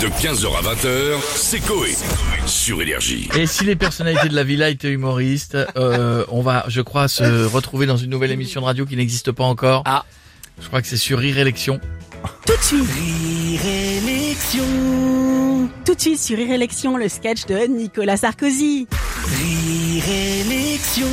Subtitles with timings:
[0.00, 1.92] De 15h à 20h, c'est Coé.
[2.46, 3.28] Sur Énergie.
[3.36, 7.44] Et si les personnalités de la villa étaient humoristes, euh, on va, je crois, se
[7.46, 9.82] retrouver dans une nouvelle émission de radio qui n'existe pas encore.
[9.86, 10.04] Ah.
[10.60, 11.80] Je crois que c'est sur Rire Élection.
[12.46, 12.88] Tout de suite.
[13.64, 14.62] Élection.
[15.84, 18.86] Tout de suite sur Rire Élection, le sketch de Nicolas Sarkozy.
[20.06, 21.08] Élection.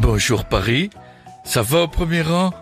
[0.00, 0.90] Bonjour Paris.
[1.44, 2.52] Ça va au premier rang?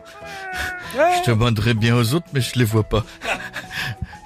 [0.94, 3.04] Je demanderais bien aux autres, mais je les vois pas.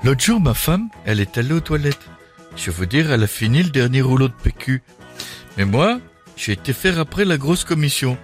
[0.04, 2.08] L'autre jour, ma femme, elle est allée aux toilettes.
[2.56, 4.82] Je veux dire, elle a fini le dernier rouleau de PQ.
[5.56, 5.98] Mais moi,
[6.36, 8.16] j'ai été faire après la grosse commission.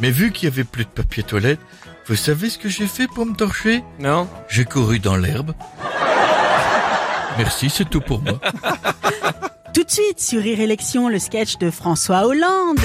[0.00, 1.60] Mais vu qu'il y avait plus de papier toilette,
[2.06, 3.84] vous savez ce que j'ai fait pour me torcher?
[3.98, 5.52] Non J'ai couru dans l'herbe.
[7.38, 8.40] Merci, c'est tout pour moi.
[9.72, 12.80] Tout de suite sur Rire Élection, le sketch de François Hollande.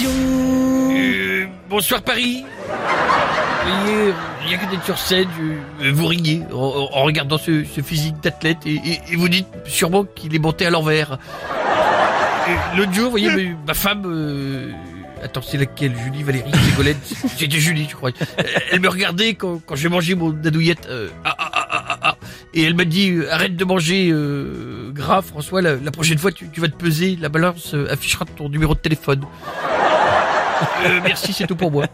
[0.00, 2.46] Euh, bonsoir Paris.
[3.68, 4.14] Voyez,
[4.46, 5.28] rien que d'être sur scène,
[5.82, 8.80] euh, vous riez en, regardant ce, physique d'athlète et,
[9.16, 11.18] vous dites sûrement qu'il est monté à l'envers.
[12.76, 14.04] L'autre jour, vous voyez, ma- femme...
[14.06, 14.72] euh,
[15.22, 15.92] Attends, c'est laquelle?
[16.04, 16.96] Julie, Valérie, Ségolène?
[17.36, 18.10] C'était Julie, je crois.
[18.70, 20.86] Elle me regardait quand, quand j'ai mangé mon dadouillette.
[20.88, 22.16] euh, ah, ah, ah.
[22.54, 24.14] Et elle m'a dit, euh, arrête de manger
[24.92, 25.60] gras, François.
[25.60, 27.18] La, prochaine fois, tu, vas te peser.
[27.20, 29.24] La balance affichera ton numéro de téléphone.
[30.84, 31.86] Euh, merci, c'est tout pour moi.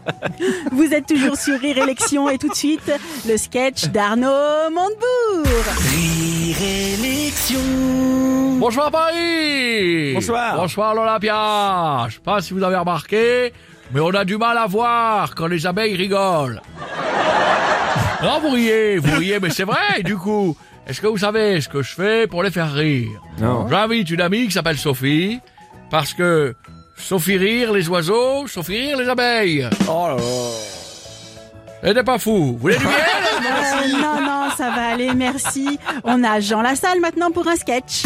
[0.71, 2.91] Vous êtes toujours sur Rire Élection et tout de suite,
[3.27, 5.45] le sketch d'Arnaud Montebourg.
[8.59, 10.55] Bonsoir Paris Bonsoir.
[10.55, 13.53] Bonsoir l'Olympia Je sais pas si vous avez remarqué,
[13.91, 16.61] mais on a du mal à voir quand les abeilles rigolent.
[18.23, 20.55] non, vous riez, vous riez, mais c'est vrai, du coup.
[20.87, 23.09] Est-ce que vous savez ce que je fais pour les faire rire?
[23.39, 23.67] Non.
[23.67, 25.39] J'invite une amie qui s'appelle Sophie,
[25.89, 26.55] parce que
[26.97, 29.69] Sophie rire les oiseaux, Sophie rire les abeilles.
[29.87, 30.21] Oh là là.
[31.83, 32.53] Elle n'est pas fou.
[32.53, 32.93] Vous voulez du miel?
[33.45, 35.77] Euh, non, non, ça va aller, merci.
[36.03, 38.03] On a Jean Lassalle maintenant pour un sketch.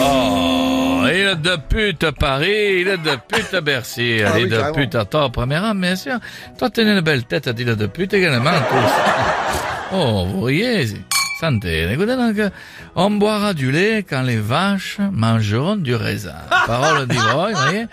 [0.00, 4.38] Oh, il est de pute à Paris, il est de pute à Bercy, il Ah
[4.38, 4.74] est oui, de carrément.
[4.74, 6.18] pute à temps, premier rang, bien sûr.
[6.58, 9.92] Toi, t'as une belle tête à dire de pute également, tous.
[9.94, 10.86] Oh, vous riez,
[11.42, 11.90] santé.
[11.90, 12.36] Écoutez donc,
[12.94, 16.36] on boira du lait quand les vaches mangeront du raisin.
[16.68, 17.86] Parole d'Ivoire, vous voyez.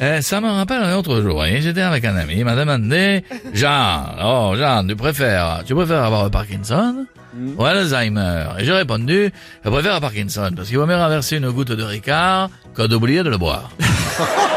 [0.00, 4.06] Eh, ça me rappelle un autre jour, j'étais avec un ami, il m'a demandé, Jean,
[4.24, 7.06] oh, Jean, tu préfères, tu préfères avoir le Parkinson?
[7.58, 8.44] ou Alzheimer?
[8.58, 9.32] Et j'ai répondu,
[9.64, 13.22] je préfère à Parkinson, parce qu'il vaut mieux renverser une goutte de Ricard que d'oublier
[13.22, 13.70] de le boire.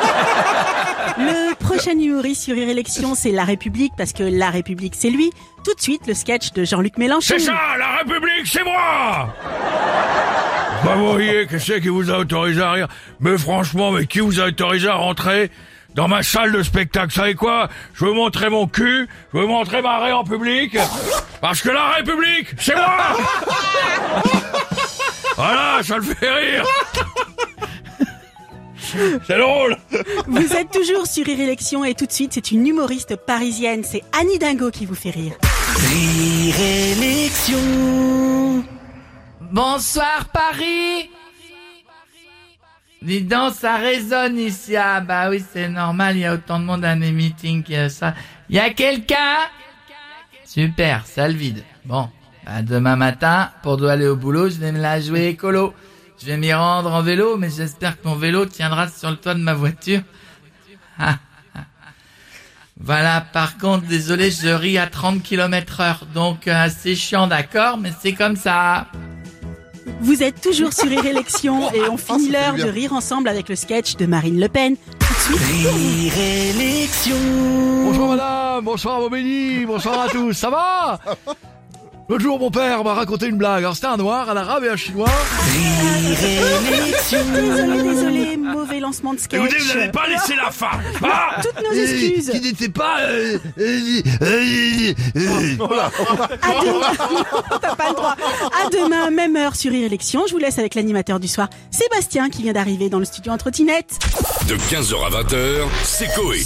[1.85, 5.29] Le prochain humoriste sur Rire Élection, c'est La République, parce que La République, c'est lui.
[5.63, 7.35] Tout de suite, le sketch de Jean-Luc Mélenchon.
[7.37, 9.31] C'est ça, la République, c'est moi!
[10.83, 12.87] Bah vous voyez, que c'est qui vous a autorisé à rire?
[13.19, 15.51] Mais franchement, mais qui vous a autorisé à rentrer
[15.93, 17.09] dans ma salle de spectacle?
[17.09, 17.69] Vous savez quoi?
[17.93, 20.75] Je veux montrer mon cul, je veux montrer ma raie en public,
[21.39, 22.95] parce que la République, c'est moi!
[25.37, 26.63] Voilà, ça le fait rire
[29.27, 29.77] C'est drôle
[30.27, 33.83] Vous êtes toujours sur Rire Élection et tout de suite, c'est une humoriste parisienne.
[33.83, 35.33] C'est Annie Dingo qui vous fait rire.
[39.51, 41.09] Bonsoir Paris
[43.01, 44.75] Dis donc, ça résonne ici.
[44.75, 47.87] Ah bah oui, c'est normal, il y a autant de monde à mes meetings que
[47.87, 48.15] ça.
[48.49, 49.37] Il y a quelqu'un?
[50.43, 51.63] Super, salle vide.
[51.85, 52.09] Bon,
[52.45, 55.73] bah demain matin, pour doit aller au boulot, je vais me la jouer écolo.
[56.21, 59.33] Je vais m'y rendre en vélo, mais j'espère que mon vélo tiendra sur le toit
[59.33, 60.01] de ma voiture.
[60.97, 61.17] Ah,
[61.53, 61.59] ah.
[62.79, 67.77] Voilà, par contre, désolé, je ris à 30 km heure, donc euh, c'est chiant, d'accord,
[67.77, 68.87] mais c'est comme ça.
[70.01, 73.55] Vous êtes toujours sur Rire Élection et on finit l'heure de rire ensemble avec le
[73.55, 74.75] sketch de Marine Le Pen.
[74.99, 76.13] Tout de suite.
[77.83, 80.99] Bonsoir madame, bonsoir Bobéni, bonsoir à tous, ça va?
[82.07, 83.63] L'autre jour, mon père m'a raconté une blague.
[83.63, 85.09] Alors, c'était un noir, un arabe et un chinois.
[87.01, 89.39] Désolé, désolé, mauvais lancement de sketch.
[89.41, 90.69] Écoutez, vous n'avez pas laissé la fin.
[91.03, 92.29] Ah Toutes nos excuses.
[92.29, 92.99] Qui n'était pas...
[93.01, 95.57] euh, euh, euh, euh,
[96.43, 96.91] À demain.
[97.09, 98.15] Non, T'as pas le droit.
[98.63, 100.25] À demain, même heure sur Rire Élection.
[100.27, 103.37] Je vous laisse avec l'animateur du soir, Sébastien, qui vient d'arriver dans le studio en
[103.37, 103.97] trottinette.
[104.47, 106.43] De 15h à 20h, c'est Coé.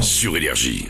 [0.00, 0.88] Sur Énergie.